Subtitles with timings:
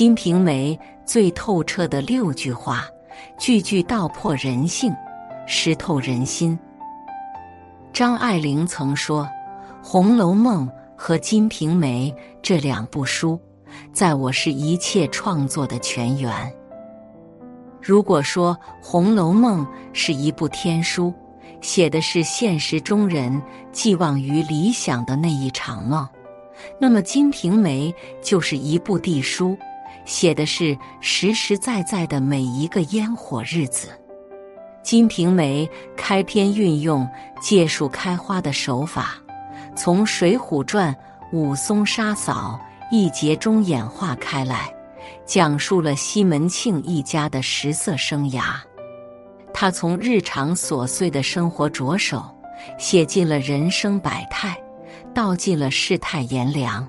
[0.00, 0.74] 金瓶梅》
[1.04, 2.86] 最透彻的六句话，
[3.38, 4.90] 句句道破人性，
[5.46, 6.58] 识透人心。
[7.92, 9.24] 张爱玲曾说
[9.86, 12.10] ：“《红楼梦》和《金瓶梅》
[12.40, 13.38] 这两部书，
[13.92, 16.32] 在我是一切创作的泉源。
[17.78, 21.12] 如果说《红楼梦》是一部天书，
[21.60, 23.38] 写的是现实中人
[23.70, 26.08] 寄望于理想的那一场梦，
[26.78, 29.58] 那么《金瓶梅》就是一部地书，
[30.04, 33.88] 写的是实实在在的每一个烟火日子。”
[34.82, 37.08] 《金瓶梅》开篇运用
[37.40, 39.14] 借树开花的手法，
[39.76, 40.92] 从《水浒传》
[41.36, 42.58] 武松杀嫂
[42.90, 44.72] 一节中演化开来，
[45.26, 48.54] 讲述了西门庆一家的食色生涯。
[49.52, 52.24] 他从日常琐碎的生活着手，
[52.78, 54.56] 写尽了人生百态，
[55.12, 56.88] 道尽了世态炎凉。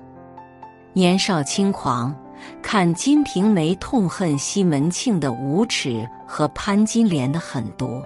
[0.94, 2.14] 年少轻狂。
[2.62, 8.02] 看《金瓶梅》，痛恨西门庆的无耻和潘金莲的狠毒。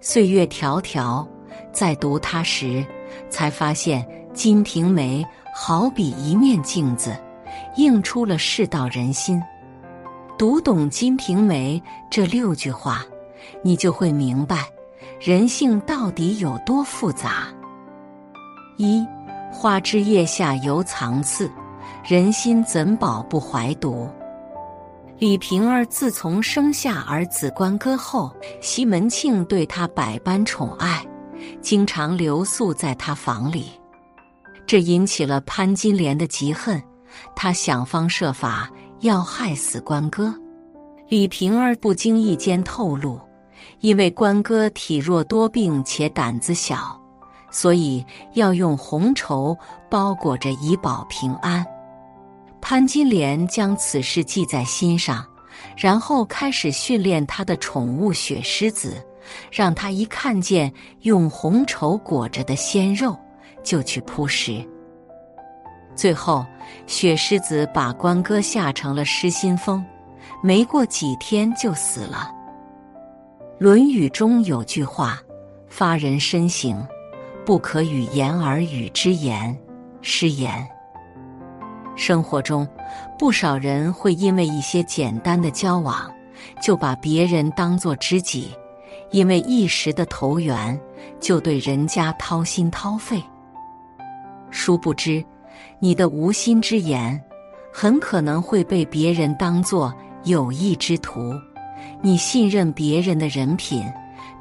[0.00, 1.26] 岁月迢迢，
[1.72, 2.84] 在读它时，
[3.28, 7.16] 才发现《金瓶梅》好比一面镜子，
[7.76, 9.42] 映出了世道人心。
[10.36, 13.04] 读懂《金瓶梅》这六句话，
[13.62, 14.66] 你就会明白
[15.20, 17.46] 人性到底有多复杂。
[18.76, 19.06] 一
[19.52, 21.48] 花枝叶下犹藏刺。
[22.04, 24.08] 人心怎保不怀毒？
[25.18, 31.06] 李瓶儿自从生下儿子关哥后，西门庆对她百般宠爱，
[31.60, 33.70] 经常留宿在他房里，
[34.66, 36.82] 这引起了潘金莲的嫉恨，
[37.36, 38.68] 她想方设法
[39.00, 40.34] 要害死关哥。
[41.08, 43.20] 李瓶儿不经意间透露，
[43.80, 47.00] 因为关哥体弱多病且胆子小，
[47.52, 49.56] 所以要用红绸
[49.88, 51.64] 包裹着以保平安。
[52.66, 55.22] 潘金莲将此事记在心上，
[55.76, 58.96] 然后开始训练他的宠物雪狮子，
[59.52, 63.14] 让他一看见用红绸裹着的鲜肉，
[63.62, 64.66] 就去扑食。
[65.94, 66.42] 最后，
[66.86, 69.84] 雪狮子把关哥吓成了失心疯，
[70.42, 72.32] 没过几天就死了。
[73.58, 75.20] 《论语》中有句话
[75.68, 76.82] ：“发人深省，
[77.44, 79.54] 不可与言而语之言，
[80.00, 80.66] 失言。”
[81.96, 82.66] 生活中，
[83.18, 86.10] 不少人会因为一些简单的交往，
[86.60, 88.50] 就把别人当作知己，
[89.10, 90.78] 因为一时的投缘，
[91.20, 93.22] 就对人家掏心掏肺。
[94.50, 95.24] 殊不知，
[95.78, 97.20] 你的无心之言，
[97.72, 99.92] 很可能会被别人当作
[100.24, 101.32] 有意之徒。
[102.00, 103.84] 你信任别人的人品，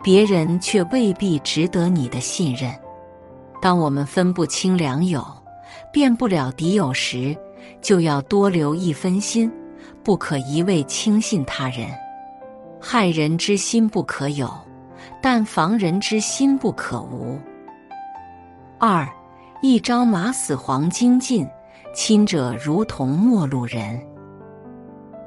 [0.03, 2.73] 别人却未必值得你的信任。
[3.61, 5.25] 当我们分不清良友，
[5.93, 7.37] 变不了敌友时，
[7.79, 9.49] 就要多留一分心，
[10.03, 11.87] 不可一味轻信他人。
[12.81, 14.51] 害人之心不可有，
[15.21, 17.39] 但防人之心不可无。
[18.79, 19.07] 二，
[19.61, 21.47] 一朝马死黄金尽，
[21.93, 24.01] 亲者如同陌路人。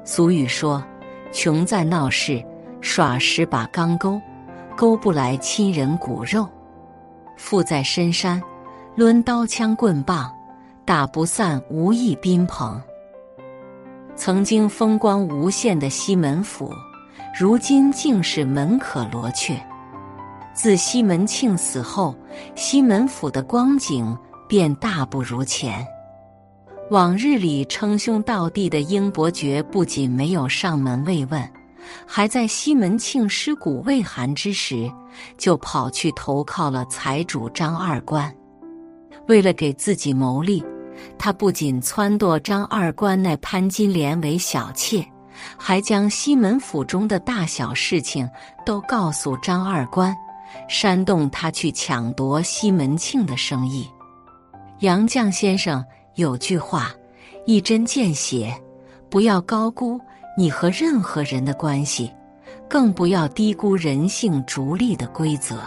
[0.03, 0.83] 俗语说
[1.31, 2.43] ：“穷在闹市，
[2.81, 4.21] 耍十把钢钩，
[4.75, 6.45] 钩不来亲人骨肉；
[7.37, 8.41] 富在深山，
[8.97, 10.29] 抡刀枪棍棒。”
[10.87, 12.81] 打不散无意宾朋。
[14.15, 16.71] 曾经风光无限的西门府，
[17.37, 19.61] 如今竟是门可罗雀。
[20.53, 22.15] 自西门庆死后，
[22.55, 25.85] 西门府的光景便大不如前。
[26.89, 31.51] 往日里称兄道弟的英伯爵，不仅没有上门慰问，
[32.05, 34.89] 还在西门庆尸骨未寒之时，
[35.37, 38.33] 就跑去投靠了财主张二官。
[39.27, 40.63] 为了给自己谋利。
[41.17, 45.05] 他不仅撺掇张二官那潘金莲为小妾，
[45.57, 48.29] 还将西门府中的大小事情
[48.65, 50.15] 都告诉张二官，
[50.69, 53.87] 煽动他去抢夺西门庆的生意。
[54.79, 55.83] 杨绛先生
[56.15, 56.91] 有句话，
[57.45, 58.55] 一针见血：
[59.09, 59.99] 不要高估
[60.37, 62.11] 你和任何人的关系，
[62.69, 65.61] 更不要低估人性逐利的规则。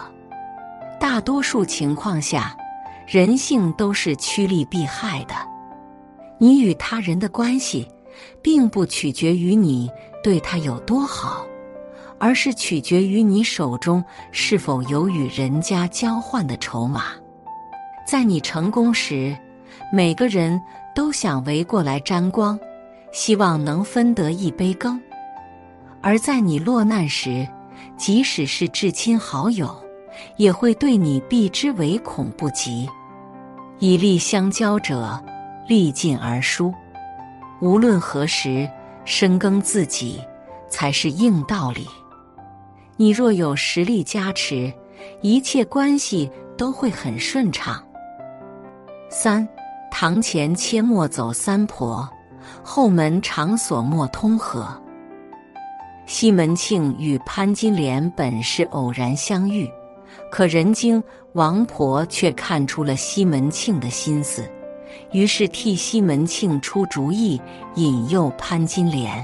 [0.99, 2.55] 大多数情况下。
[3.07, 5.33] 人性都是趋利避害的，
[6.37, 7.87] 你与他人的关系，
[8.41, 9.89] 并不取决于你
[10.23, 11.45] 对他有多好，
[12.17, 17.05] 而是取决于你手中是否有与人家交换的筹码。
[18.07, 19.37] 在你成功时，
[19.91, 20.61] 每个人
[20.95, 22.59] 都想围过来沾光，
[23.11, 24.99] 希望能分得一杯羹；
[26.01, 27.47] 而在你落难时，
[27.97, 29.75] 即使是至亲好友，
[30.37, 32.87] 也会对你避之唯恐不及。
[33.79, 35.19] 以利相交者，
[35.67, 36.73] 利尽而疏。
[37.61, 38.69] 无论何时
[39.05, 40.21] 深耕自己，
[40.69, 41.87] 才是硬道理。
[42.97, 44.71] 你若有实力加持，
[45.21, 47.83] 一切关系都会很顺畅。
[49.09, 49.47] 三，
[49.91, 52.07] 堂前切莫走三婆，
[52.63, 54.67] 后门常锁莫通河。
[56.05, 59.69] 西门庆与潘金莲本是偶然相遇，
[60.31, 64.49] 可人精王婆却看出了西门庆的心思。
[65.11, 67.39] 于是替西门庆出主意，
[67.75, 69.23] 引诱潘金莲。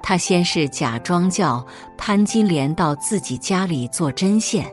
[0.00, 1.64] 他先是假装叫
[1.96, 4.70] 潘金莲到自己家里做针线，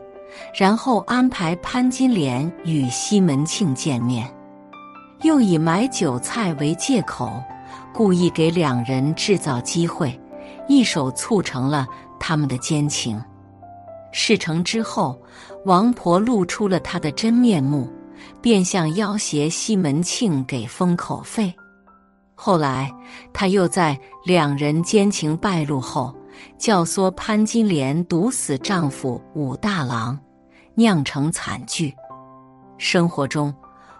[0.54, 4.28] 然后安排潘金莲与西门庆见面，
[5.22, 7.32] 又以买酒菜为借口，
[7.92, 10.20] 故意给两人制造机会，
[10.68, 11.86] 一手促成了
[12.20, 13.20] 他们的奸情。
[14.12, 15.20] 事成之后，
[15.64, 17.90] 王婆露出了她的真面目。
[18.40, 21.52] 便想要挟西门庆给封口费，
[22.34, 22.92] 后来
[23.32, 26.14] 他又在两人奸情败露后，
[26.56, 30.18] 教唆潘金莲毒死丈夫武大郎，
[30.74, 31.92] 酿成惨剧。
[32.78, 33.52] 生活中，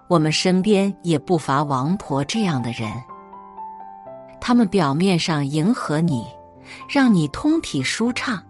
[0.08, 2.91] 我们身边也不乏王婆这样的人，
[4.41, 6.25] 他们表面上迎合你，
[6.88, 8.41] 让你通体舒畅，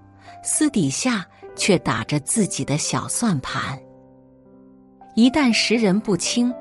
[0.42, 1.24] 私底下
[1.54, 3.78] 却打着自己的小算盘。
[5.14, 6.52] 一旦识人不清，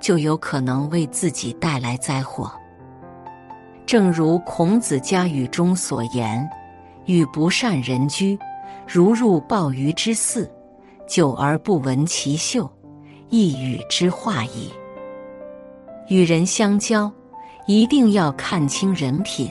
[0.00, 2.52] 就有可能为自己带来灾祸。
[3.86, 6.48] 正如孔子家语中所言
[7.06, 8.38] ：“与不善人居，
[8.86, 10.50] 如入鲍鱼之肆，
[11.06, 12.70] 久而不闻其臭，
[13.28, 14.72] 亦与之化矣。”
[16.08, 17.10] 与人相交，
[17.66, 19.50] 一定要看清人品，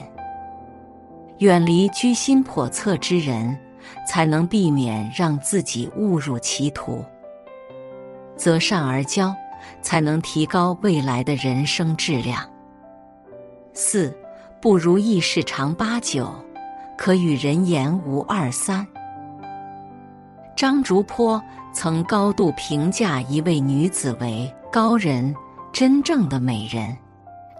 [1.38, 3.58] 远离居心叵测之人，
[4.06, 7.04] 才能避免让自己误入歧途。
[8.36, 9.34] 择善而交，
[9.82, 12.42] 才能提高未来的人生质量。
[13.74, 14.16] 四
[14.60, 16.32] 不如意事常八九，
[16.96, 18.86] 可与人言无二三。
[20.56, 21.42] 张竹坡
[21.72, 25.34] 曾高度评价一位女子为高人，
[25.72, 26.96] 真正的美人，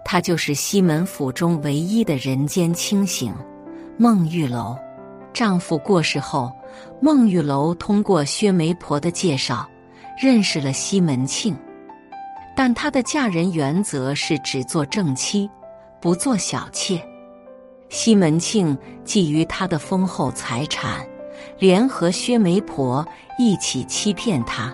[0.03, 3.33] 她就是西门府中唯一的人间清醒
[3.97, 4.77] 孟玉楼。
[5.33, 6.51] 丈夫过世后，
[7.01, 9.67] 孟玉楼通过薛媒婆的介绍。
[10.21, 11.57] 认识了西门庆，
[12.55, 15.49] 但她的嫁人原则是只做正妻，
[15.99, 17.01] 不做小妾。
[17.89, 21.03] 西门庆觊觎她的丰厚财产，
[21.57, 23.03] 联合薛媒婆
[23.39, 24.71] 一起欺骗她。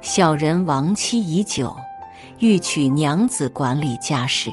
[0.00, 1.76] 小人亡妻已久，
[2.40, 4.50] 欲娶娘子管理家事。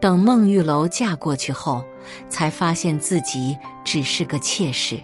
[0.00, 1.82] 等孟玉楼嫁过去后，
[2.28, 3.56] 才发现自己
[3.90, 5.02] 只是个妾室。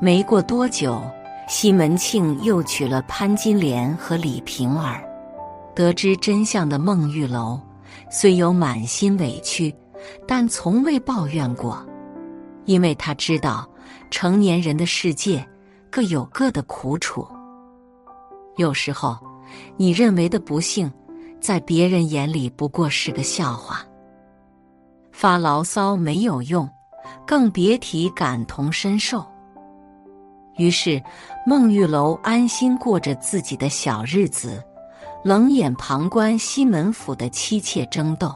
[0.00, 1.02] 没过多久。
[1.46, 5.02] 西门庆又娶了潘金莲和李瓶儿，
[5.74, 7.60] 得知真相的孟玉楼
[8.08, 9.74] 虽有满心委屈，
[10.28, 11.84] 但从未抱怨过，
[12.66, 13.68] 因为他知道
[14.12, 15.44] 成年人的世界
[15.90, 17.26] 各有各的苦楚。
[18.56, 19.18] 有时候，
[19.76, 20.88] 你认为的不幸，
[21.40, 23.84] 在别人眼里不过是个笑话。
[25.10, 26.70] 发牢骚没有用，
[27.26, 29.24] 更别提感同身受。
[30.56, 31.02] 于是，
[31.46, 34.62] 孟玉楼安心过着自己的小日子，
[35.24, 38.34] 冷眼旁观西门府的妻妾争斗。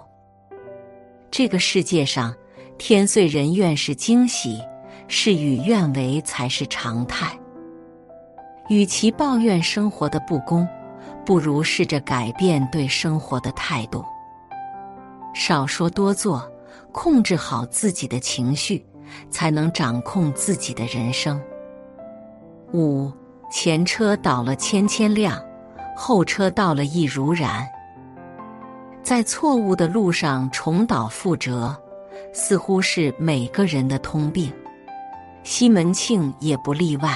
[1.31, 2.35] 这个世界上，
[2.79, 4.61] 天遂人愿是惊喜，
[5.09, 7.39] 事与愿违才是常态。
[8.69, 10.67] 与其抱怨生活的不公，
[11.27, 14.03] 不如试着改变对生活的态度。
[15.35, 16.49] 少说多做，
[16.95, 18.87] 控制好自己的情绪，
[19.29, 21.39] 才能掌控自己的人生。
[22.73, 23.13] 五
[23.51, 25.39] 前车倒了千千辆，
[25.97, 27.69] 后车倒了亦如然。
[29.03, 31.77] 在错误的路上重蹈覆辙，
[32.33, 34.51] 似乎是每个人的通病。
[35.43, 37.11] 西门庆也不例外。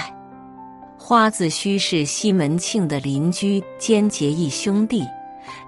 [0.99, 5.06] 花子虚是西门庆的邻居兼结义兄弟，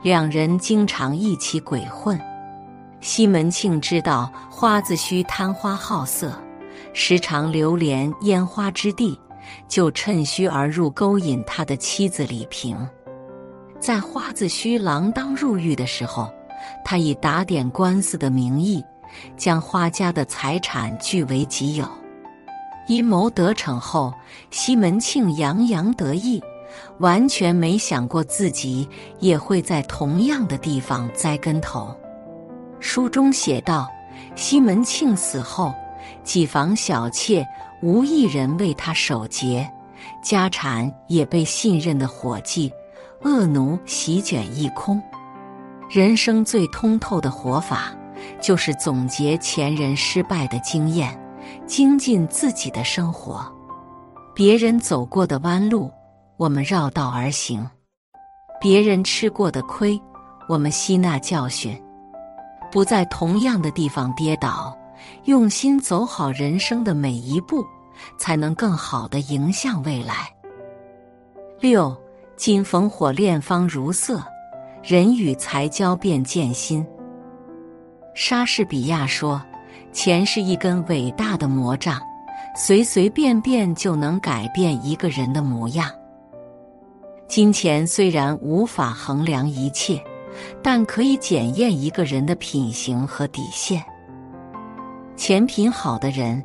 [0.03, 2.21] 两人经常一起鬼混。
[3.01, 6.33] 西门庆知道花子虚贪花好色，
[6.93, 9.19] 时常流连烟花之地。
[9.67, 12.77] 就趁虚而入，勾引他的妻子李萍。
[13.81, 16.31] 在花子虚锒铛入狱的时候，
[16.85, 18.85] 他以打点官司的名义，
[19.37, 21.89] 将花家的财产据为己有。
[22.87, 24.13] 阴谋得逞后，
[24.51, 26.41] 西门庆洋洋得意，
[26.99, 28.89] 完全没想过自己
[29.19, 31.97] 也会在同样的地方栽跟头。
[32.81, 33.89] 书中写道：
[34.35, 35.73] 西门庆死后，
[36.25, 37.47] 几房小妾。
[37.83, 39.67] 无一人为他守节，
[40.23, 42.71] 家产也被信任的伙计、
[43.23, 45.03] 恶奴席卷一空。
[45.89, 47.97] 人生最通透的活法，
[48.39, 51.19] 就是总结前人失败的经验，
[51.67, 53.51] 精进自己的生活。
[54.35, 55.91] 别人走过的弯路，
[56.37, 57.65] 我们绕道而行；
[58.61, 59.99] 别人吃过的亏，
[60.51, 61.83] 我们吸纳教训，
[62.71, 64.77] 不在同样的地方跌倒，
[65.25, 67.65] 用心走好人生的每一步，
[68.19, 70.29] 才能更好的迎向未来。
[71.61, 71.97] 六，
[72.37, 74.23] 金逢火炼方如色。
[74.83, 76.87] 人与财交变见心。
[78.15, 79.43] 莎士比亚说
[79.93, 82.01] ：“钱是一根伟大的魔杖，
[82.57, 85.91] 随随便便就能改变一个人的模样。”
[87.29, 90.03] 金钱虽然无法衡量一切，
[90.63, 93.85] 但可以检验一个人的品行和底线。
[95.17, 96.43] 钱品好的人，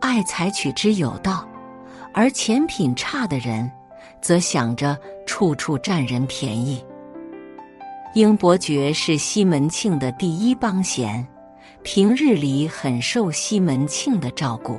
[0.00, 1.46] 爱财取之有道；
[2.12, 3.70] 而钱品差的人，
[4.20, 6.84] 则想着处处占人便宜。
[8.14, 11.26] 英伯爵是西门庆的第一帮闲，
[11.82, 14.78] 平日里很受西门庆的照顾。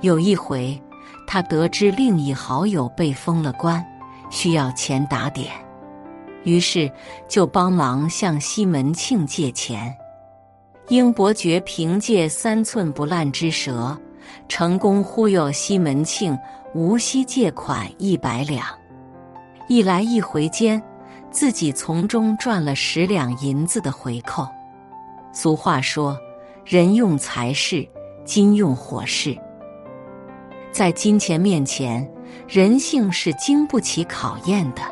[0.00, 0.82] 有一回，
[1.26, 3.84] 他得知另一好友被封了官，
[4.30, 5.52] 需要钱打点，
[6.44, 6.90] 于是
[7.28, 9.94] 就帮忙向西门庆借钱。
[10.88, 13.96] 英伯爵凭借三寸不烂之舌，
[14.48, 16.36] 成功忽悠西门庆
[16.74, 18.66] 无息借款一百两，
[19.68, 20.82] 一来一回间。
[21.30, 24.48] 自己从中赚了十两银子的回扣。
[25.32, 26.18] 俗话说
[26.66, 27.88] ：“人用财势，
[28.24, 29.38] 金用火势。”
[30.72, 32.04] 在金钱面前，
[32.48, 34.82] 人性是经不起考验的。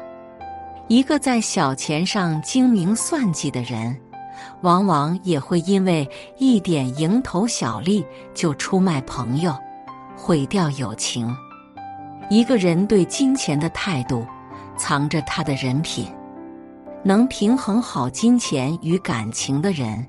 [0.88, 3.94] 一个在小钱上精明算计的人，
[4.62, 8.02] 往往也会因为一点蝇头小利
[8.34, 9.54] 就出卖朋友，
[10.16, 11.36] 毁掉友情。
[12.30, 14.26] 一个人对金钱的态度，
[14.78, 16.06] 藏着他的人品。
[17.04, 20.04] 能平衡好金钱与感情的人，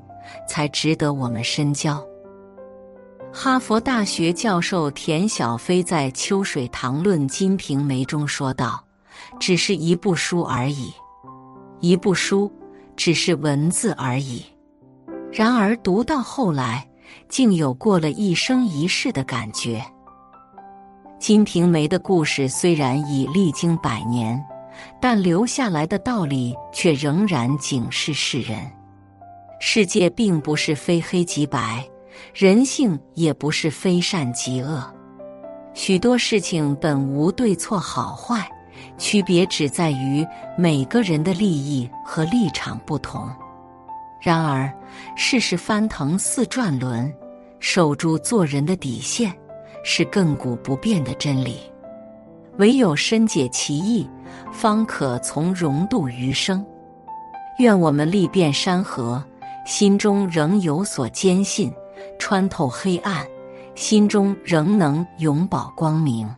[0.47, 2.01] 才值得我们深交。
[3.33, 8.83] 哈佛大学教授田小飞在《秋水堂论金瓶梅》中说道
[9.39, 10.93] ：“只是一部书而已，
[11.79, 12.51] 一部书
[12.95, 14.43] 只是文字而已。
[15.31, 16.87] 然而读到后来，
[17.27, 19.83] 竟有过了一生一世的感觉。”
[21.21, 24.41] 《金瓶梅》的故事虽然已历经百年。
[25.01, 28.59] 但留下来的道理却仍然警示世人：
[29.59, 31.85] 世界并不是非黑即白，
[32.33, 34.81] 人性也不是非善即恶。
[35.73, 38.49] 许多事情本无对错好坏，
[38.99, 40.23] 区别只在于
[40.55, 43.27] 每个人的利益和立场不同。
[44.21, 44.71] 然而，
[45.15, 47.11] 世事翻腾似转轮，
[47.59, 49.33] 守住做人的底线，
[49.83, 51.57] 是亘古不变的真理。
[52.57, 54.07] 唯有深解其意，
[54.51, 56.63] 方可从容度余生。
[57.59, 59.23] 愿我们历遍山河，
[59.65, 61.71] 心中仍有所坚信；
[62.19, 63.25] 穿透黑暗，
[63.75, 66.29] 心中仍能永葆光明。